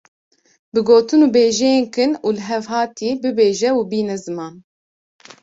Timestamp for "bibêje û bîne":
3.21-4.17